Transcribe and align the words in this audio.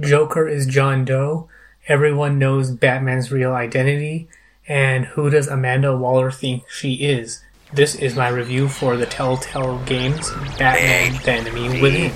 Joker 0.00 0.48
is 0.48 0.66
John 0.66 1.04
Doe. 1.04 1.48
Everyone 1.88 2.38
knows 2.38 2.70
Batman's 2.70 3.30
real 3.30 3.52
identity. 3.52 4.28
And 4.66 5.04
who 5.04 5.30
does 5.30 5.48
Amanda 5.48 5.96
Waller 5.96 6.30
think 6.30 6.68
she 6.70 6.94
is? 6.94 7.42
This 7.72 7.94
is 7.94 8.16
my 8.16 8.28
review 8.28 8.68
for 8.68 8.96
the 8.96 9.06
Telltale 9.06 9.78
Games 9.84 10.30
Batman 10.58 11.20
The 11.24 11.32
Enemy 11.32 11.80
Within. 11.80 12.12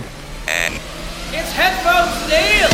It's 0.46 1.52
headphones, 1.52 2.28
Neil! 2.28 2.73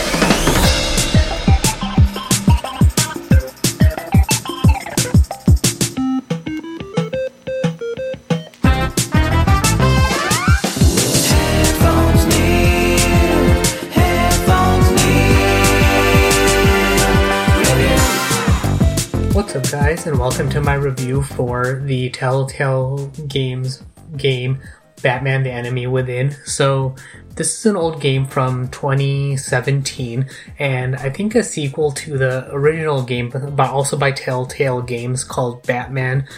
What's 19.50 19.72
up, 19.74 19.80
guys, 19.80 20.06
and 20.06 20.16
welcome 20.16 20.48
to 20.50 20.60
my 20.60 20.74
review 20.74 21.24
for 21.24 21.82
the 21.84 22.08
Telltale 22.10 23.08
Games 23.26 23.82
game 24.16 24.60
Batman 25.02 25.42
the 25.42 25.50
Enemy 25.50 25.88
Within. 25.88 26.36
So, 26.44 26.94
this 27.34 27.58
is 27.58 27.66
an 27.66 27.74
old 27.74 28.00
game 28.00 28.26
from 28.26 28.68
2017, 28.68 30.30
and 30.60 30.94
I 30.94 31.10
think 31.10 31.34
a 31.34 31.42
sequel 31.42 31.90
to 31.90 32.16
the 32.16 32.48
original 32.52 33.02
game, 33.02 33.30
but 33.30 33.70
also 33.70 33.96
by 33.96 34.12
Telltale 34.12 34.82
Games 34.82 35.24
called 35.24 35.66
Batman. 35.66 36.28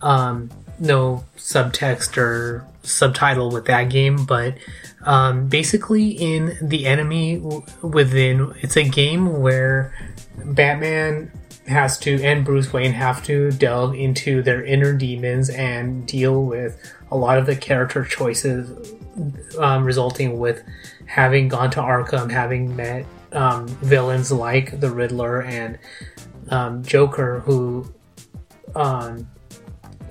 Um, 0.00 0.48
no 0.78 1.24
subtext 1.36 2.16
or 2.18 2.64
subtitle 2.84 3.50
with 3.50 3.64
that 3.64 3.90
game, 3.90 4.24
but 4.26 4.54
um, 5.04 5.48
basically 5.48 6.10
in 6.10 6.56
the 6.62 6.86
enemy 6.86 7.38
within, 7.82 8.54
it's 8.60 8.76
a 8.76 8.88
game 8.88 9.40
where 9.40 9.92
Batman 10.44 11.32
has 11.70 11.98
to 12.00 12.22
and 12.22 12.44
Bruce 12.44 12.72
Wayne 12.72 12.92
have 12.92 13.24
to 13.24 13.50
delve 13.52 13.94
into 13.94 14.42
their 14.42 14.64
inner 14.64 14.92
demons 14.92 15.48
and 15.50 16.06
deal 16.06 16.44
with 16.44 16.78
a 17.10 17.16
lot 17.16 17.38
of 17.38 17.46
the 17.46 17.56
character 17.56 18.04
choices 18.04 18.94
um, 19.58 19.84
resulting 19.84 20.38
with 20.38 20.62
having 21.06 21.48
gone 21.48 21.70
to 21.72 21.80
Arkham, 21.80 22.30
having 22.30 22.74
met 22.76 23.06
um, 23.32 23.66
villains 23.68 24.30
like 24.30 24.80
the 24.80 24.90
Riddler 24.90 25.42
and 25.42 25.78
um, 26.48 26.82
Joker, 26.84 27.40
who 27.40 27.92
um, 28.74 29.28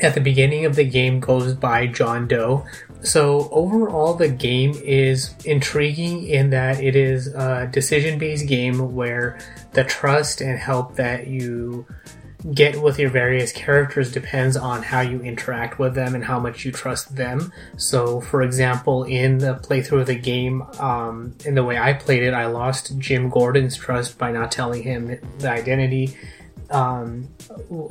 at 0.02 0.14
the 0.14 0.22
beginning 0.22 0.66
of 0.66 0.76
the 0.76 0.84
game 0.84 1.20
goes 1.20 1.54
by 1.54 1.88
John 1.88 2.28
Doe. 2.28 2.66
So 3.02 3.50
overall, 3.52 4.14
the 4.14 4.28
game 4.28 4.74
is 4.84 5.34
intriguing 5.46 6.28
in 6.28 6.50
that 6.50 6.84
it 6.84 6.96
is 6.96 7.28
a 7.28 7.70
decision-based 7.72 8.48
game 8.48 8.94
where 8.94 9.40
the 9.74 9.84
trust 9.84 10.42
and 10.42 10.60
help 10.60 10.96
that 10.96 11.28
you 11.28 11.86
get 12.54 12.82
with 12.82 12.98
your 12.98 13.10
various 13.10 13.52
characters 13.52 14.12
depends 14.12 14.56
on 14.56 14.82
how 14.82 15.02
you 15.02 15.20
interact 15.22 15.78
with 15.78 15.94
them 15.94 16.16
and 16.16 16.24
how 16.24 16.40
much 16.40 16.64
you 16.64 16.72
trust 16.72 17.16
them. 17.16 17.52
So, 17.78 18.22
for 18.22 18.42
example, 18.42 19.04
in 19.04 19.40
the 19.40 19.56
playthrough 19.56 20.02
of 20.02 20.08
the 20.08 20.16
game, 20.16 20.64
um, 20.80 21.36
in 21.46 21.56
the 21.56 21.64
way 21.64 21.78
I 21.78 21.94
played 21.94 22.24
it, 22.24 22.34
I 22.34 22.46
lost 22.46 22.98
Jim 22.98 23.30
Gordon's 23.30 23.76
trust 23.76 24.18
by 24.18 24.32
not 24.32 24.52
telling 24.52 24.84
him 24.84 25.20
the 25.40 25.50
identity. 25.50 26.16
Um, 26.70 27.28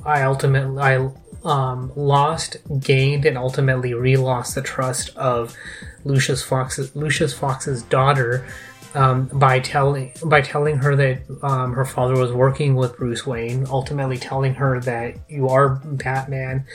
I 0.05 0.23
ultimately 0.23 0.81
I 0.81 1.11
um, 1.45 1.93
lost, 1.97 2.57
gained, 2.81 3.25
and 3.25 3.39
ultimately 3.39 3.95
re-lost 3.95 4.55
the 4.55 4.63
trust 4.63 5.17
of 5.17 5.57
Lucius 6.05 6.43
Fox's 6.43 6.95
Lucius 6.97 7.33
Fox's 7.33 7.83
daughter 7.83 8.47
um, 8.95 9.27
by 9.27 9.61
telling 9.61 10.13
by 10.25 10.41
telling 10.41 10.77
her 10.79 10.97
that 10.97 11.21
um, 11.43 11.73
her 11.75 11.85
father 11.85 12.15
was 12.15 12.33
working 12.33 12.75
with 12.75 12.97
Bruce 12.97 13.27
Wayne, 13.27 13.67
ultimately 13.69 14.17
telling 14.19 14.55
her 14.55 14.81
that 14.81 15.17
you 15.29 15.49
are 15.49 15.77
Batman 15.85 16.67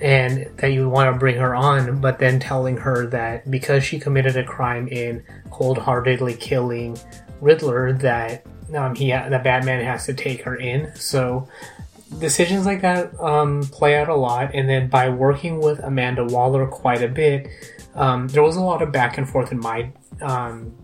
and 0.00 0.48
that 0.56 0.72
you 0.72 0.88
want 0.88 1.12
to 1.12 1.18
bring 1.18 1.36
her 1.36 1.54
on, 1.54 2.00
but 2.00 2.18
then 2.18 2.40
telling 2.40 2.76
her 2.78 3.06
that 3.08 3.50
because 3.50 3.84
she 3.84 3.98
committed 3.98 4.36
a 4.36 4.44
crime 4.44 4.88
in 4.88 5.24
cold-heartedly 5.50 6.34
killing 6.34 6.96
Riddler, 7.40 7.92
that 7.94 8.46
um, 8.74 8.94
he 8.94 9.10
ha- 9.10 9.28
that 9.28 9.44
Batman 9.44 9.84
has 9.84 10.06
to 10.06 10.14
take 10.14 10.42
her 10.42 10.56
in. 10.56 10.94
So 10.94 11.48
decisions 12.18 12.66
like 12.66 12.80
that 12.82 13.18
um, 13.20 13.62
play 13.64 13.96
out 13.96 14.08
a 14.08 14.14
lot, 14.14 14.54
and 14.54 14.68
then 14.68 14.88
by 14.88 15.08
working 15.08 15.60
with 15.60 15.78
Amanda 15.80 16.24
Waller 16.24 16.66
quite 16.66 17.02
a 17.02 17.08
bit, 17.08 17.48
um, 17.94 18.28
there 18.28 18.42
was 18.42 18.56
a 18.56 18.62
lot 18.62 18.82
of 18.82 18.92
back 18.92 19.18
and 19.18 19.28
forth 19.28 19.52
in 19.52 19.60
my 19.60 19.92
um, 20.22 20.74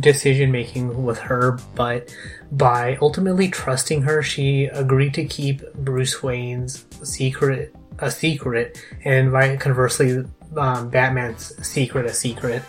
decision 0.00 0.50
making 0.50 1.04
with 1.04 1.18
her, 1.18 1.58
but 1.74 2.14
by 2.52 2.96
ultimately 3.00 3.48
trusting 3.48 4.02
her, 4.02 4.22
she 4.22 4.64
agreed 4.66 5.14
to 5.14 5.24
keep 5.24 5.62
Bruce 5.74 6.22
Wayne's 6.22 6.84
secret 7.02 7.74
a 7.98 8.10
secret, 8.10 8.78
and 9.04 9.30
by 9.32 9.56
conversely, 9.56 10.24
um, 10.56 10.90
Batman's 10.90 11.54
secret 11.66 12.06
a 12.06 12.12
secret. 12.12 12.62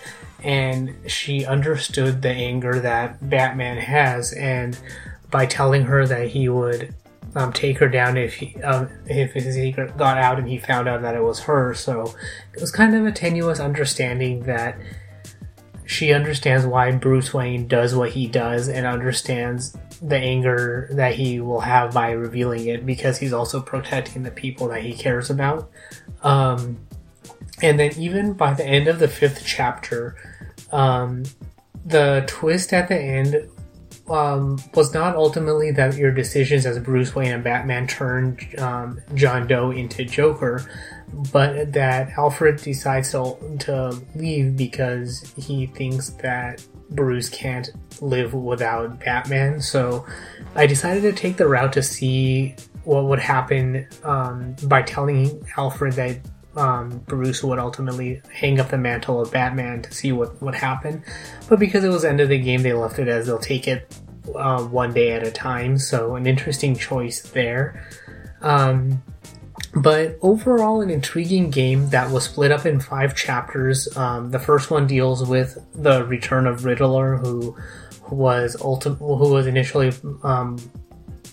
And 0.43 0.95
she 1.07 1.43
understood 1.43 2.21
the 2.21 2.29
anger 2.29 2.79
that 2.79 3.27
Batman 3.27 3.77
has, 3.77 4.31
and 4.33 4.77
by 5.31 5.47
telling 5.47 5.83
her 5.85 6.05
that 6.05 6.27
he 6.27 6.49
would 6.49 6.93
um, 7.35 7.51
take 7.51 7.77
her 7.79 7.89
down 7.89 8.17
if 8.17 8.35
he, 8.35 8.55
um, 8.63 8.89
if 9.05 9.33
his 9.33 9.55
secret 9.55 9.97
got 9.97 10.17
out 10.17 10.39
and 10.39 10.47
he 10.47 10.57
found 10.57 10.87
out 10.87 11.01
that 11.01 11.15
it 11.15 11.23
was 11.23 11.41
her. 11.41 11.73
So 11.73 12.15
it 12.53 12.61
was 12.61 12.71
kind 12.71 12.95
of 12.95 13.05
a 13.05 13.11
tenuous 13.11 13.59
understanding 13.59 14.43
that 14.43 14.77
she 15.85 16.13
understands 16.13 16.65
why 16.65 16.91
Bruce 16.91 17.33
Wayne 17.33 17.67
does 17.67 17.93
what 17.93 18.11
he 18.11 18.27
does 18.27 18.69
and 18.69 18.87
understands 18.87 19.77
the 20.01 20.17
anger 20.17 20.89
that 20.93 21.15
he 21.15 21.39
will 21.39 21.59
have 21.59 21.93
by 21.93 22.11
revealing 22.11 22.67
it 22.67 22.85
because 22.85 23.17
he's 23.17 23.33
also 23.33 23.61
protecting 23.61 24.23
the 24.23 24.31
people 24.31 24.67
that 24.69 24.81
he 24.81 24.93
cares 24.93 25.29
about. 25.29 25.69
Um, 26.23 26.79
and 27.61 27.79
then 27.79 27.91
even 27.97 28.33
by 28.33 28.53
the 28.53 28.65
end 28.65 28.87
of 28.87 28.99
the 28.99 29.07
fifth 29.07 29.43
chapter, 29.45 30.15
um, 30.71 31.23
the 31.85 32.23
twist 32.27 32.73
at 32.73 32.87
the 32.87 32.99
end 32.99 33.47
um, 34.09 34.59
was 34.73 34.93
not 34.93 35.15
ultimately 35.15 35.71
that 35.71 35.97
your 35.97 36.11
decisions 36.11 36.65
as 36.65 36.77
Bruce 36.79 37.15
Wayne 37.15 37.33
and 37.33 37.43
Batman 37.43 37.87
turned 37.87 38.39
um, 38.59 39.01
John 39.15 39.47
Doe 39.47 39.71
into 39.71 40.05
Joker, 40.05 40.63
but 41.31 41.73
that 41.73 42.11
Alfred 42.17 42.57
decides 42.57 43.11
to, 43.11 43.37
to 43.61 43.99
leave 44.15 44.55
because 44.55 45.33
he 45.37 45.67
thinks 45.67 46.09
that 46.21 46.65
Bruce 46.91 47.29
can't 47.29 47.69
live 47.99 48.33
without 48.33 48.99
Batman. 48.99 49.59
So 49.59 50.05
I 50.55 50.67
decided 50.67 51.01
to 51.01 51.13
take 51.13 51.37
the 51.37 51.47
route 51.47 51.73
to 51.73 51.81
see 51.81 52.55
what 52.83 53.05
would 53.05 53.19
happen 53.19 53.87
um, 54.03 54.55
by 54.63 54.83
telling 54.83 55.43
Alfred 55.57 55.93
that 55.93 56.19
um, 56.55 56.99
Bruce 57.07 57.43
would 57.43 57.59
ultimately 57.59 58.21
hang 58.33 58.59
up 58.59 58.69
the 58.69 58.77
mantle 58.77 59.21
of 59.21 59.31
Batman 59.31 59.81
to 59.83 59.93
see 59.93 60.11
what 60.11 60.41
would 60.41 60.55
happen. 60.55 61.03
But 61.49 61.59
because 61.59 61.83
it 61.83 61.89
was 61.89 62.05
end 62.05 62.21
of 62.21 62.29
the 62.29 62.39
game, 62.39 62.63
they 62.63 62.73
left 62.73 62.99
it 62.99 63.07
as 63.07 63.27
they'll 63.27 63.39
take 63.39 63.67
it 63.67 63.95
uh, 64.35 64.63
one 64.63 64.93
day 64.93 65.11
at 65.11 65.25
a 65.25 65.31
time. 65.31 65.77
So 65.77 66.15
an 66.15 66.27
interesting 66.27 66.75
choice 66.75 67.21
there. 67.21 67.87
Um, 68.41 69.03
But 69.77 70.17
overall, 70.21 70.81
an 70.81 70.89
intriguing 70.89 71.49
game 71.49 71.89
that 71.89 72.09
was 72.09 72.23
split 72.23 72.51
up 72.51 72.65
in 72.65 72.79
five 72.79 73.13
chapters. 73.13 73.89
Um, 73.97 74.31
the 74.31 74.39
first 74.39 74.71
one 74.71 74.87
deals 74.87 75.27
with 75.27 75.57
the 75.73 76.05
return 76.05 76.47
of 76.47 76.63
Riddler, 76.63 77.17
who 77.17 77.57
was 78.09 78.55
ultim- 78.57 78.97
who 78.97 79.33
was 79.33 79.47
initially 79.47 79.91
um, 80.23 80.57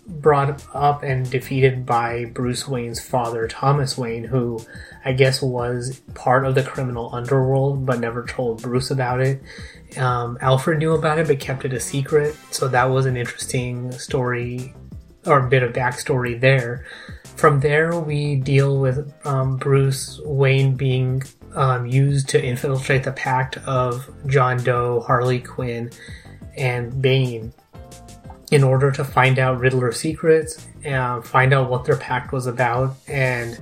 brought 0.06 0.64
up 0.74 1.02
and 1.02 1.30
defeated 1.30 1.86
by 1.86 2.24
Bruce 2.26 2.66
Wayne's 2.66 3.00
father, 3.00 3.46
Thomas 3.46 3.96
Wayne, 3.96 4.24
who 4.24 4.64
I 5.04 5.12
guess 5.12 5.40
was 5.40 6.00
part 6.14 6.44
of 6.44 6.54
the 6.54 6.62
criminal 6.62 7.14
underworld 7.14 7.86
but 7.86 8.00
never 8.00 8.24
told 8.24 8.62
Bruce 8.62 8.90
about 8.90 9.20
it. 9.20 9.42
Um, 9.96 10.38
Alfred 10.40 10.78
knew 10.78 10.92
about 10.94 11.18
it 11.18 11.26
but 11.26 11.40
kept 11.40 11.64
it 11.64 11.72
a 11.72 11.80
secret, 11.80 12.36
so 12.50 12.68
that 12.68 12.84
was 12.86 13.06
an 13.06 13.16
interesting 13.16 13.92
story 13.92 14.74
or 15.26 15.42
bit 15.42 15.62
of 15.62 15.72
backstory 15.72 16.40
there. 16.40 16.84
From 17.36 17.60
there, 17.60 17.98
we 17.98 18.36
deal 18.36 18.78
with 18.78 19.12
um, 19.24 19.56
Bruce 19.56 20.20
Wayne 20.24 20.74
being 20.74 21.22
um, 21.54 21.86
used 21.86 22.28
to 22.30 22.44
infiltrate 22.44 23.04
the 23.04 23.12
pact 23.12 23.56
of 23.58 24.10
John 24.26 24.62
Doe, 24.62 25.00
Harley 25.00 25.40
Quinn, 25.40 25.90
and 26.56 27.00
Bane 27.00 27.52
in 28.52 28.62
order 28.62 28.92
to 28.92 29.02
find 29.02 29.38
out 29.38 29.58
Riddler's 29.58 29.98
secrets 29.98 30.68
and 30.84 31.24
find 31.24 31.54
out 31.54 31.70
what 31.70 31.86
their 31.86 31.96
pact 31.96 32.32
was 32.32 32.46
about 32.46 32.94
and 33.08 33.58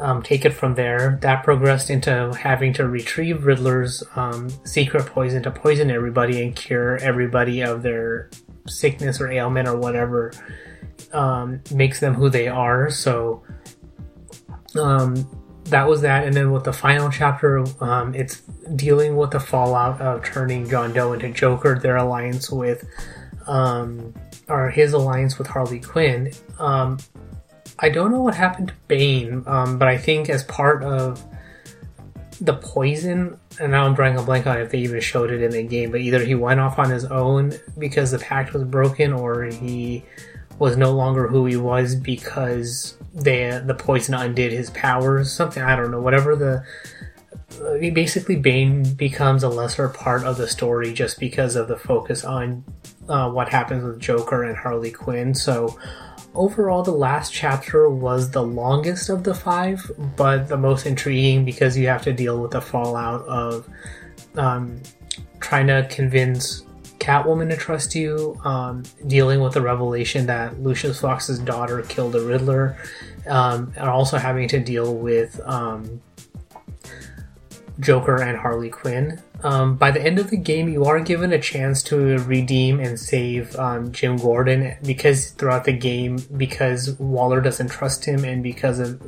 um, 0.00 0.20
take 0.20 0.44
it 0.44 0.50
from 0.50 0.74
there. 0.74 1.16
That 1.22 1.44
progressed 1.44 1.90
into 1.90 2.34
having 2.34 2.72
to 2.74 2.88
retrieve 2.88 3.46
Riddler's 3.46 4.02
um, 4.16 4.50
secret 4.64 5.06
poison 5.06 5.44
to 5.44 5.52
poison 5.52 5.92
everybody 5.92 6.42
and 6.42 6.56
cure 6.56 6.96
everybody 6.96 7.60
of 7.62 7.82
their 7.82 8.28
sickness 8.66 9.20
or 9.20 9.30
ailment 9.30 9.68
or 9.68 9.76
whatever 9.76 10.32
um, 11.12 11.60
makes 11.72 12.00
them 12.00 12.14
who 12.14 12.28
they 12.28 12.48
are. 12.48 12.90
So 12.90 13.44
um, 14.74 15.24
that 15.66 15.86
was 15.86 16.00
that. 16.00 16.24
And 16.24 16.34
then 16.34 16.50
with 16.50 16.64
the 16.64 16.72
final 16.72 17.10
chapter, 17.10 17.64
um, 17.80 18.12
it's 18.12 18.40
dealing 18.74 19.16
with 19.16 19.30
the 19.30 19.40
fallout 19.40 20.00
of 20.00 20.24
turning 20.24 20.68
John 20.68 20.92
Doe 20.92 21.12
into 21.12 21.30
Joker, 21.30 21.78
their 21.78 21.96
alliance 21.96 22.50
with, 22.50 22.84
um, 23.46 24.14
or 24.48 24.70
his 24.70 24.92
alliance 24.92 25.38
with 25.38 25.46
Harley 25.46 25.80
Quinn. 25.80 26.32
Um, 26.58 26.98
I 27.78 27.88
don't 27.88 28.10
know 28.10 28.22
what 28.22 28.34
happened 28.34 28.68
to 28.68 28.74
Bane, 28.88 29.42
um, 29.46 29.78
but 29.78 29.88
I 29.88 29.98
think 29.98 30.30
as 30.30 30.44
part 30.44 30.82
of 30.82 31.22
the 32.40 32.54
poison, 32.54 33.38
and 33.60 33.72
now 33.72 33.84
I'm 33.84 33.94
drawing 33.94 34.16
a 34.16 34.22
blank 34.22 34.46
on 34.46 34.58
if 34.58 34.70
they 34.70 34.78
even 34.78 35.00
showed 35.00 35.30
it 35.30 35.42
in 35.42 35.50
the 35.50 35.62
game, 35.62 35.90
but 35.90 36.00
either 36.00 36.24
he 36.24 36.34
went 36.34 36.60
off 36.60 36.78
on 36.78 36.90
his 36.90 37.04
own 37.06 37.54
because 37.78 38.10
the 38.10 38.18
pact 38.18 38.52
was 38.52 38.64
broken, 38.64 39.12
or 39.12 39.44
he 39.44 40.04
was 40.58 40.76
no 40.76 40.92
longer 40.92 41.28
who 41.28 41.46
he 41.46 41.56
was 41.56 41.94
because 41.94 42.96
they 43.14 43.60
the 43.64 43.74
poison 43.74 44.14
undid 44.14 44.52
his 44.52 44.70
powers. 44.70 45.32
Something 45.32 45.62
I 45.62 45.76
don't 45.76 45.90
know. 45.90 46.00
Whatever 46.00 46.36
the 46.36 46.64
basically 47.92 48.36
Bane 48.36 48.94
becomes 48.94 49.42
a 49.42 49.48
lesser 49.48 49.88
part 49.88 50.24
of 50.24 50.36
the 50.36 50.48
story 50.48 50.92
just 50.92 51.18
because 51.18 51.56
of 51.56 51.68
the 51.68 51.76
focus 51.76 52.24
on 52.24 52.64
uh, 53.08 53.30
what 53.30 53.48
happens 53.48 53.84
with 53.84 54.00
Joker 54.00 54.44
and 54.44 54.56
Harley 54.56 54.90
Quinn. 54.90 55.34
So 55.34 55.78
overall, 56.34 56.82
the 56.82 56.92
last 56.92 57.32
chapter 57.32 57.88
was 57.88 58.30
the 58.30 58.42
longest 58.42 59.08
of 59.08 59.24
the 59.24 59.34
five, 59.34 59.90
but 60.16 60.48
the 60.48 60.56
most 60.56 60.86
intriguing 60.86 61.44
because 61.44 61.76
you 61.76 61.88
have 61.88 62.02
to 62.02 62.12
deal 62.12 62.40
with 62.40 62.52
the 62.52 62.60
fallout 62.60 63.22
of 63.26 63.68
um, 64.36 64.80
trying 65.40 65.66
to 65.68 65.86
convince 65.90 66.64
Catwoman 66.98 67.50
to 67.50 67.56
trust 67.56 67.94
you, 67.94 68.38
um, 68.44 68.82
dealing 69.06 69.40
with 69.40 69.54
the 69.54 69.60
revelation 69.60 70.26
that 70.26 70.60
Lucius 70.60 71.00
Fox's 71.00 71.38
daughter 71.38 71.82
killed 71.82 72.12
the 72.12 72.20
Riddler, 72.20 72.76
um, 73.28 73.72
and 73.76 73.88
also 73.88 74.18
having 74.18 74.48
to 74.48 74.58
deal 74.58 74.94
with 74.94 75.40
um, 75.44 76.00
Joker 77.80 78.22
and 78.22 78.38
Harley 78.38 78.70
Quinn. 78.70 79.20
Um, 79.42 79.76
by 79.76 79.90
the 79.90 80.02
end 80.02 80.18
of 80.18 80.30
the 80.30 80.36
game, 80.36 80.68
you 80.68 80.84
are 80.84 81.00
given 81.00 81.32
a 81.32 81.40
chance 81.40 81.82
to 81.84 82.18
redeem 82.18 82.80
and 82.80 82.98
save 82.98 83.54
um, 83.56 83.92
Jim 83.92 84.16
Gordon 84.16 84.76
because 84.82 85.30
throughout 85.32 85.64
the 85.64 85.72
game, 85.72 86.18
because 86.36 86.98
Waller 86.98 87.40
doesn't 87.40 87.70
trust 87.70 88.04
him, 88.04 88.24
and 88.24 88.42
because 88.42 88.78
of 88.78 89.02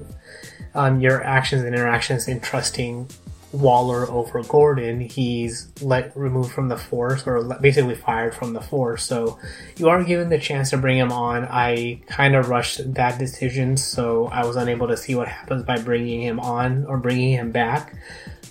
um, 0.75 1.01
your 1.01 1.23
actions 1.25 1.63
and 1.63 1.75
interactions 1.75 2.29
in 2.29 2.41
trusting 2.41 3.09
Waller 3.53 4.09
over 4.11 4.43
Gordon, 4.43 5.01
he's 5.01 5.73
let 5.81 6.15
removed 6.15 6.53
from 6.53 6.69
the 6.69 6.77
force 6.77 7.27
or 7.27 7.43
basically 7.61 7.95
fired 7.95 8.35
from 8.35 8.53
the 8.53 8.61
force. 8.61 9.05
So 9.05 9.39
you 9.79 9.89
are 9.89 10.05
given 10.05 10.29
the 10.29 10.39
chance 10.39 10.71
to 10.71 10.77
bring 10.77 10.99
him 10.99 11.11
on. 11.11 11.47
I 11.47 12.03
kind 12.09 12.37
of 12.37 12.51
rushed 12.51 12.95
that 12.95 13.19
decision, 13.19 13.79
so 13.79 14.27
I 14.27 14.45
was 14.45 14.57
unable 14.57 14.89
to 14.89 14.97
see 14.99 15.15
what 15.15 15.29
happens 15.29 15.63
by 15.63 15.79
bringing 15.79 16.21
him 16.21 16.39
on 16.39 16.85
or 16.85 16.99
bringing 16.99 17.33
him 17.33 17.51
back. 17.51 17.95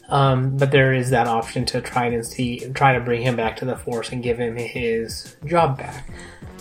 Um, 0.09 0.57
but 0.57 0.71
there 0.71 0.93
is 0.93 1.09
that 1.09 1.27
option 1.27 1.65
to 1.65 1.81
try 1.81 2.05
and 2.05 2.25
see, 2.25 2.59
try 2.73 2.93
to 2.93 2.99
bring 2.99 3.21
him 3.21 3.35
back 3.35 3.57
to 3.57 3.65
the 3.65 3.75
force 3.75 4.11
and 4.11 4.23
give 4.23 4.37
him 4.37 4.55
his 4.55 5.35
job 5.45 5.77
back. 5.77 6.09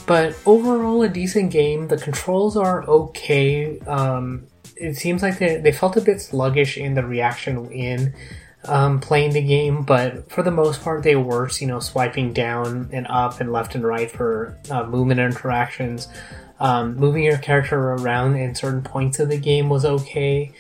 But 0.07 0.37
overall, 0.47 1.03
a 1.03 1.09
decent 1.09 1.51
game. 1.51 1.89
The 1.89 1.97
controls 1.97 2.57
are 2.57 2.85
okay. 2.85 3.79
Um, 3.81 4.47
it 4.77 4.97
seems 4.97 5.23
like 5.23 5.39
they, 5.39 5.57
they 5.57 5.73
felt 5.73 5.97
a 5.97 6.01
bit 6.01 6.21
sluggish 6.21 6.77
in 6.77 6.95
the 6.95 7.05
reaction 7.05 7.71
in 7.71 8.15
um, 8.67 9.01
playing 9.01 9.33
the 9.33 9.43
game, 9.43 9.83
but 9.83 10.31
for 10.31 10.43
the 10.43 10.51
most 10.51 10.83
part, 10.83 11.03
they 11.03 11.17
were, 11.17 11.49
You 11.61 11.67
know, 11.67 11.81
swiping 11.81 12.33
down 12.33 12.91
and 12.93 13.07
up 13.09 13.41
and 13.41 13.53
left 13.53 13.75
and 13.75 13.85
right 13.85 14.11
for 14.11 14.59
uh, 14.71 14.85
movement 14.85 15.21
interactions. 15.21 16.09
Um, 16.59 16.97
moving 16.97 17.23
your 17.23 17.39
character 17.39 17.79
around 17.79 18.37
in 18.37 18.55
certain 18.55 18.83
points 18.83 19.19
of 19.21 19.29
the 19.29 19.37
game 19.37 19.69
was 19.69 19.85
okay. 19.85 20.53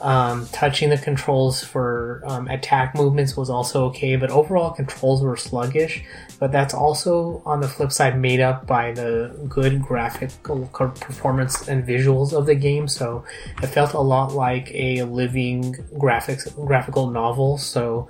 Um, 0.00 0.46
touching 0.48 0.90
the 0.90 0.98
controls 0.98 1.62
for 1.62 2.20
um, 2.26 2.48
attack 2.48 2.94
movements 2.94 3.36
was 3.36 3.48
also 3.48 3.86
okay, 3.86 4.16
but 4.16 4.28
overall 4.28 4.70
controls 4.72 5.22
were 5.22 5.36
sluggish. 5.36 6.04
But 6.38 6.52
that's 6.52 6.74
also 6.74 7.42
on 7.46 7.60
the 7.60 7.68
flip 7.68 7.92
side 7.92 8.18
made 8.18 8.40
up 8.40 8.66
by 8.66 8.92
the 8.92 9.34
good 9.48 9.80
graphical 9.80 10.66
performance 10.66 11.68
and 11.68 11.86
visuals 11.86 12.32
of 12.32 12.46
the 12.46 12.54
game. 12.54 12.88
So 12.88 13.24
it 13.62 13.68
felt 13.68 13.94
a 13.94 14.00
lot 14.00 14.32
like 14.32 14.70
a 14.74 15.04
living 15.04 15.74
graphics 15.94 16.52
graphical 16.66 17.10
novel. 17.10 17.56
So 17.56 18.08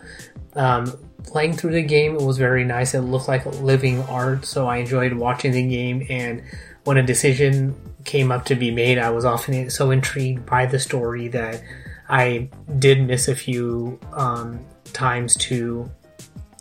um, 0.54 0.92
playing 1.24 1.52
through 1.52 1.72
the 1.72 1.82
game, 1.82 2.14
it 2.14 2.22
was 2.22 2.38
very 2.38 2.64
nice. 2.64 2.94
It 2.94 3.02
looked 3.02 3.28
like 3.28 3.44
living 3.60 4.02
art, 4.04 4.46
so 4.46 4.66
I 4.66 4.78
enjoyed 4.78 5.12
watching 5.12 5.52
the 5.52 5.68
game. 5.68 6.06
And 6.08 6.42
when 6.84 6.96
a 6.96 7.02
decision 7.02 7.74
came 8.04 8.30
up 8.30 8.44
to 8.46 8.54
be 8.54 8.70
made, 8.70 8.98
I 8.98 9.10
was 9.10 9.24
often 9.24 9.70
so 9.70 9.90
intrigued 9.90 10.46
by 10.46 10.66
the 10.66 10.78
story 10.78 11.28
that 11.28 11.62
I 12.08 12.48
did 12.78 13.06
miss 13.06 13.28
a 13.28 13.34
few 13.34 13.98
um, 14.12 14.64
times 14.92 15.36
to 15.36 15.90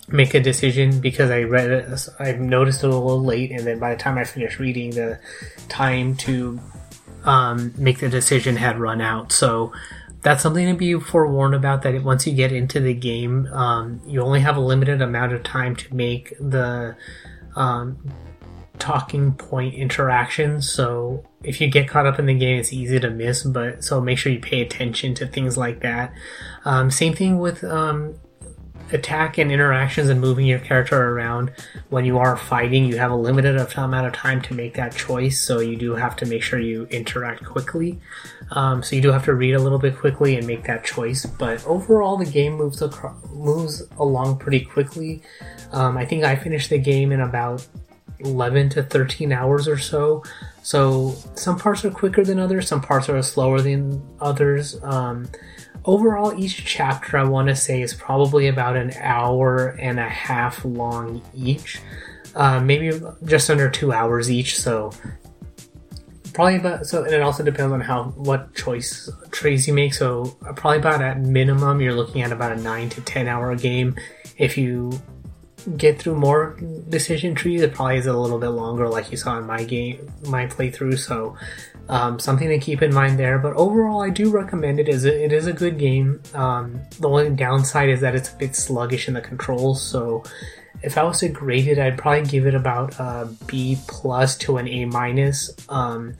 make 0.07 0.34
a 0.34 0.40
decision 0.40 1.00
because 1.00 1.31
I 1.31 1.44
read 1.44 1.69
it, 1.69 2.10
I 2.19 2.34
noticed 2.34 2.84
it 2.84 2.90
a 2.90 2.95
little 2.95 3.23
late, 3.23 3.52
and 3.52 3.62
then 3.62 3.80
by 3.80 3.94
the 3.94 4.00
time 4.00 4.18
I 4.18 4.23
finished 4.23 4.59
reading, 4.59 4.92
the 4.92 5.19
time 5.69 6.16
to 6.18 6.59
um, 7.23 7.73
make 7.78 8.00
the 8.00 8.09
decision 8.09 8.56
had 8.56 8.80
run 8.80 9.02
out. 9.02 9.31
So 9.31 9.73
that's 10.21 10.44
something 10.44 10.68
to 10.68 10.73
be 10.73 11.00
forewarned 11.00 11.56
about. 11.56 11.81
That 11.81 12.02
once 12.04 12.26
you 12.28 12.33
get 12.33 12.52
into 12.52 12.80
the 12.80 12.94
game, 12.94 13.47
um, 13.47 14.02
you 14.06 14.21
only 14.21 14.40
have 14.42 14.57
a 14.57 14.62
limited 14.62 15.02
amount 15.02 15.33
of 15.33 15.44
time 15.44 15.76
to 15.76 15.94
make 15.94 16.33
the 16.40 16.95
um, 17.56 17.97
talking 18.80 19.33
point 19.33 19.75
interactions. 19.75 20.69
So 20.69 21.25
if 21.44 21.61
you 21.61 21.68
get 21.69 21.87
caught 21.87 22.06
up 22.06 22.19
in 22.19 22.25
the 22.25 22.33
game, 22.33 22.59
it's 22.59 22.73
easy 22.73 22.99
to 22.99 23.09
miss. 23.09 23.44
But 23.44 23.83
so 23.83 24.01
make 24.01 24.18
sure 24.18 24.31
you 24.31 24.39
pay 24.39 24.61
attention 24.61 25.13
to 25.15 25.27
things 25.27 25.57
like 25.57 25.81
that. 25.81 26.13
Um, 26.65 26.89
same 26.92 27.13
thing 27.13 27.39
with 27.39 27.63
um, 27.63 28.15
attack 28.92 29.37
and 29.37 29.51
interactions 29.51 30.09
and 30.09 30.19
moving 30.21 30.45
your 30.45 30.59
character 30.59 31.09
around. 31.09 31.51
When 31.89 32.06
you 32.06 32.18
are 32.18 32.37
fighting, 32.37 32.85
you 32.85 32.97
have 32.97 33.11
a 33.11 33.15
limited 33.15 33.56
amount 33.56 34.07
of 34.07 34.13
time 34.13 34.42
to 34.44 34.53
make 34.53 34.75
that 34.75 34.95
choice. 34.95 35.39
So 35.39 35.59
you 35.59 35.75
do 35.75 35.95
have 35.95 36.15
to 36.18 36.25
make 36.25 36.44
sure 36.44 36.59
you 36.59 36.85
interact 36.85 37.45
quickly. 37.45 37.99
Um, 38.51 38.83
so 38.83 38.95
you 38.95 39.01
do 39.01 39.11
have 39.11 39.25
to 39.25 39.33
read 39.33 39.56
a 39.56 39.59
little 39.59 39.80
bit 39.80 39.97
quickly 39.97 40.35
and 40.35 40.45
make 40.45 40.65
that 40.65 40.83
choice. 40.83 41.25
But 41.25 41.65
overall, 41.65 42.18
the 42.18 42.25
game 42.25 42.53
moves 42.53 42.81
across, 42.81 43.15
moves 43.31 43.83
along 43.97 44.39
pretty 44.39 44.61
quickly. 44.61 45.21
Um, 45.71 45.97
I 45.97 46.06
think 46.06 46.23
I 46.23 46.35
finished 46.35 46.69
the 46.69 46.77
game 46.77 47.11
in 47.11 47.21
about 47.21 47.65
11 48.23 48.69
to 48.69 48.83
13 48.83 49.31
hours 49.31 49.68
or 49.68 49.77
so. 49.77 50.23
So 50.61 51.15
some 51.35 51.59
parts 51.59 51.83
are 51.83 51.92
quicker 51.92 52.23
than 52.23 52.39
others, 52.39 52.68
some 52.68 52.81
parts 52.81 53.09
are 53.09 53.21
slower 53.21 53.61
than 53.61 54.01
others. 54.19 54.81
Um, 54.83 55.30
overall, 55.85 56.37
each 56.39 56.65
chapter 56.65 57.18
I 57.18 57.23
want 57.23 57.49
to 57.49 57.56
say 57.56 57.81
is 57.81 57.94
probably 57.94 58.47
about 58.47 58.75
an 58.77 58.94
hour 58.99 59.69
and 59.80 59.99
a 59.99 60.09
half 60.09 60.63
long 60.63 61.21
each. 61.33 61.80
Uh, 62.35 62.59
maybe 62.59 62.99
just 63.25 63.49
under 63.49 63.69
two 63.69 63.92
hours 63.92 64.31
each. 64.31 64.59
So 64.59 64.92
probably 66.33 66.57
about 66.57 66.85
so, 66.85 67.03
and 67.03 67.13
it 67.13 67.21
also 67.21 67.44
depends 67.44 67.71
on 67.71 67.81
how 67.81 68.06
what 68.15 68.53
choice 68.56 69.09
trades 69.31 69.68
you 69.68 69.73
make. 69.73 69.94
So 69.94 70.25
probably 70.56 70.80
about 70.80 71.01
at 71.01 71.19
minimum, 71.19 71.80
you're 71.80 71.94
looking 71.94 72.21
at 72.21 72.31
about 72.31 72.51
a 72.51 72.56
nine 72.56 72.89
to 72.89 73.01
ten 73.01 73.27
hour 73.27 73.56
game 73.56 73.95
if 74.37 74.57
you 74.57 74.99
get 75.78 76.00
through 76.00 76.16
more 76.16 76.58
decision 76.90 77.36
trees, 77.36 77.62
it 77.62 77.74
probably 77.74 77.98
is 77.98 78.06
a 78.06 78.14
little 78.14 78.40
bit 78.40 78.50
longer, 78.50 78.88
like 78.88 79.12
you 79.12 79.18
saw 79.18 79.38
in 79.38 79.46
my 79.46 79.64
game, 79.64 80.12
my 80.28 80.48
playthrough. 80.48 81.00
So 81.00 81.36
um, 81.90 82.20
something 82.20 82.48
to 82.50 82.60
keep 82.60 82.82
in 82.82 82.94
mind 82.94 83.20
there. 83.20 83.40
But 83.40 83.54
overall, 83.54 84.02
I 84.02 84.10
do 84.10 84.32
recommend 84.32 84.80
it. 84.80 84.88
Is 84.88 85.06
it 85.06 85.34
is 85.34 85.48
a 85.48 85.54
good 85.54 85.78
game. 85.78 86.22
Um, 86.34 86.82
the 87.00 87.10
only 87.10 87.30
downside 87.32 87.90
is 87.90 88.02
that 88.02 88.16
it's 88.16 88.32
a 88.32 88.38
bit 88.38 88.56
sluggish 88.56 89.08
in 89.08 89.14
the 89.14 89.22
controls. 89.22 89.82
So 89.82 90.24
if 90.82 90.98
I 90.98 91.04
was 91.04 91.20
to 91.20 91.30
grade 91.30 91.68
it, 91.68 91.80
I'd 91.80 91.98
probably 91.98 92.30
give 92.30 92.46
it 92.46 92.56
about 92.56 93.00
a 93.00 93.30
B 93.48 93.78
plus 93.88 94.38
to 94.40 94.58
an 94.58 94.68
A 94.68 94.86
minus. 94.86 95.52
Um, 95.70 96.16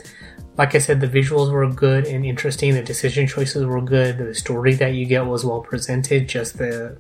like 0.56 0.76
I 0.76 0.78
said, 0.78 1.02
the 1.02 1.08
visuals 1.08 1.52
were 1.52 1.68
good 1.68 2.06
and 2.06 2.26
interesting. 2.26 2.74
The 2.74 2.84
decision 2.84 3.26
choices 3.26 3.66
were 3.66 3.82
good. 3.82 4.20
The 4.20 4.36
story 4.36 4.76
that 4.76 4.94
you 4.94 5.06
get 5.06 5.26
was 5.26 5.44
well 5.44 5.62
presented. 5.62 6.28
Just 6.28 6.58
the 6.58 6.98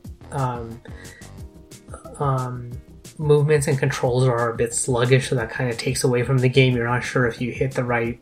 um, 2.19 2.71
movements 3.17 3.67
and 3.67 3.77
controls 3.77 4.27
are 4.27 4.49
a 4.49 4.55
bit 4.55 4.73
sluggish, 4.73 5.29
so 5.29 5.35
that 5.35 5.49
kind 5.49 5.69
of 5.69 5.77
takes 5.77 6.03
away 6.03 6.23
from 6.23 6.37
the 6.39 6.49
game. 6.49 6.75
You're 6.75 6.87
not 6.87 7.03
sure 7.03 7.27
if 7.27 7.41
you 7.41 7.51
hit 7.51 7.71
the 7.71 7.83
right, 7.83 8.21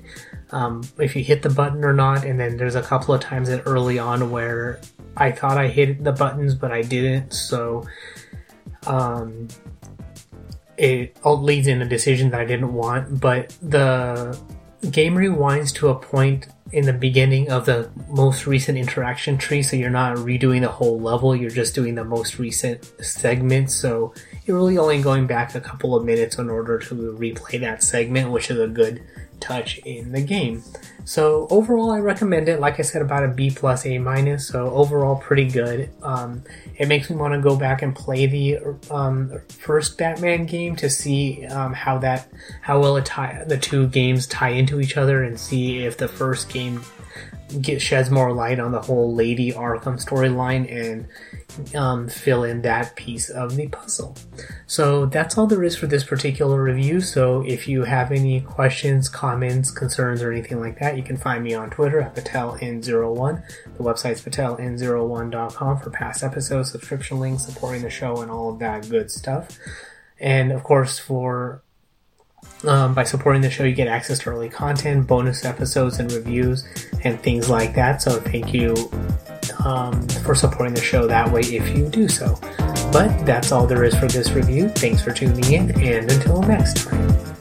um, 0.52 0.84
if 0.98 1.16
you 1.16 1.24
hit 1.24 1.42
the 1.42 1.50
button 1.50 1.84
or 1.84 1.94
not. 1.94 2.26
And 2.26 2.40
then 2.40 2.58
there's 2.58 2.76
a 2.76 2.82
couple 2.82 3.14
of 3.14 3.22
times 3.22 3.50
that 3.50 3.64
early 3.66 4.00
on 4.00 4.32
where 4.32 4.80
I 5.18 5.32
thought 5.32 5.58
I 5.58 5.68
hit 5.68 6.04
the 6.04 6.12
buttons, 6.12 6.56
but 6.56 6.72
I 6.72 6.82
didn't. 6.82 7.32
So 7.32 7.88
um, 8.88 9.48
it 10.78 11.18
all 11.24 11.42
leads 11.42 11.68
in 11.68 11.82
a 11.82 11.88
decision 11.88 12.32
that 12.32 12.40
I 12.40 12.46
didn't 12.46 12.74
want. 12.74 13.20
But 13.20 13.56
the 13.62 14.38
game 14.90 15.16
rewinds 15.16 15.74
to 15.76 15.90
a 15.90 15.96
point 15.96 16.48
in 16.72 16.86
the 16.86 16.94
beginning 16.94 17.50
of 17.52 17.66
the 17.66 17.90
most 18.10 18.48
recent 18.48 18.78
interaction 18.78 19.38
tree, 19.38 19.62
so 19.62 19.76
you're 19.76 19.90
not 19.90 20.16
redoing 20.18 20.62
the 20.62 20.70
whole 20.70 21.00
level, 21.00 21.36
you're 21.36 21.50
just 21.50 21.76
doing 21.76 21.96
the 21.96 22.04
most 22.04 22.40
recent 22.40 22.92
segment. 23.04 23.72
So 23.72 24.14
you're 24.46 24.58
really 24.58 24.78
only 24.78 25.02
going 25.02 25.28
back 25.28 25.54
a 25.56 25.62
couple 25.62 25.96
of 25.96 26.06
minutes 26.06 26.38
in 26.38 26.50
order 26.50 26.80
to 26.80 26.96
replay 26.96 27.60
that 27.62 27.84
segment, 27.84 28.32
which 28.32 28.50
is 28.50 28.60
a 28.60 28.68
good 28.68 29.04
touch 29.42 29.80
in 29.80 30.12
the 30.12 30.22
game. 30.22 30.64
So 31.04 31.48
overall, 31.50 31.92
I 31.92 32.00
recommend 32.00 32.48
it. 32.48 32.60
Like 32.60 32.80
I 32.80 32.84
said, 32.84 33.02
about 33.02 33.24
a 33.24 33.28
B 33.28 33.50
plus, 33.50 33.86
A 33.86 33.98
minus. 33.98 34.48
So 34.48 34.70
overall, 34.70 35.16
pretty 35.16 35.50
good. 35.50 35.90
Um, 36.04 36.44
it 36.78 36.88
makes 36.88 37.10
me 37.10 37.16
want 37.16 37.34
to 37.34 37.42
go 37.42 37.56
back 37.56 37.82
and 37.82 37.96
play 37.96 38.28
the 38.28 38.60
um, 38.90 39.42
first 39.50 39.98
Batman 39.98 40.46
game 40.46 40.76
to 40.78 40.90
see 40.90 41.46
um, 41.48 41.74
how 41.74 41.98
that 42.00 42.30
how 42.62 42.80
well 42.80 43.02
tie 43.02 43.44
the 43.48 43.58
two 43.58 43.88
games 43.88 44.28
tie 44.28 44.50
into 44.50 44.80
each 44.80 44.96
other 44.96 45.24
and 45.24 45.40
see 45.40 45.80
if 45.80 45.98
the 45.98 46.08
first 46.08 46.50
game 46.50 46.82
get, 47.60 47.82
sheds 47.82 48.10
more 48.10 48.34
light 48.34 48.60
on 48.60 48.72
the 48.72 48.82
whole 48.82 49.14
Lady 49.14 49.52
Arkham 49.52 50.04
storyline 50.04 50.72
and 50.72 51.76
um, 51.76 52.08
fill 52.08 52.44
in 52.44 52.62
that 52.62 52.96
piece 52.96 53.30
of 53.30 53.56
the 53.56 53.68
puzzle. 53.68 54.16
So 54.68 55.06
that's 55.06 55.38
all 55.38 55.48
there 55.48 55.64
is 55.64 55.76
for 55.76 55.88
this 55.88 56.04
particular 56.04 56.62
review. 56.62 57.02
So 57.02 57.42
if 57.42 57.68
you 57.68 57.84
have 57.84 58.12
any 58.12 58.42
questions, 58.42 59.10
comments, 59.10 59.72
concerns, 59.72 60.22
or 60.22 60.32
anything 60.32 60.60
like 60.60 60.80
that, 60.80 60.98
you 60.98 61.04
can 61.04 61.18
find 61.18 61.44
me 61.44 61.54
on 61.54 61.70
Twitter 61.70 62.02
at 62.02 62.16
PatelN01. 62.16 63.44
The 63.78 63.84
website's 63.84 64.22
PatelN01.com 64.22 65.80
for 65.80 65.90
past 65.90 66.24
episodes, 66.24 66.72
subscription 66.72 67.20
links, 67.20 67.46
supporting 67.46 67.82
the 67.82 67.90
show, 67.90 68.22
and 68.22 68.32
all 68.32 68.50
of 68.50 68.60
that 68.60 68.90
good 68.90 69.12
stuff. 69.12 69.58
And 70.20 70.52
of 70.52 70.64
course, 70.64 71.00
for 71.00 71.64
um, 72.64 72.94
by 72.94 73.04
supporting 73.04 73.42
the 73.42 73.50
show, 73.50 73.64
you 73.64 73.74
get 73.74 73.88
access 73.88 74.20
to 74.20 74.30
early 74.30 74.50
content, 74.50 75.08
bonus 75.08 75.46
episodes, 75.46 76.00
and 76.00 76.12
reviews, 76.12 76.66
and 77.04 77.20
things 77.22 77.50
like 77.50 77.74
that. 77.76 78.02
So, 78.02 78.20
thank 78.20 78.54
you 78.54 78.76
um, 79.66 80.08
for 80.24 80.36
supporting 80.36 80.74
the 80.74 80.82
show 80.82 81.08
that 81.08 81.32
way 81.32 81.42
if 81.42 81.76
you 81.76 81.88
do 81.90 82.08
so. 82.08 82.40
But 82.92 83.26
that's 83.26 83.52
all 83.52 83.66
there 83.66 83.84
is 83.84 83.96
for 83.96 84.08
this 84.08 84.32
review. 84.32 84.70
Thanks 84.70 85.02
for 85.02 85.12
tuning 85.12 85.52
in, 85.52 85.72
and 85.82 86.12
until 86.12 86.42
next 86.42 86.86
time. 86.88 87.41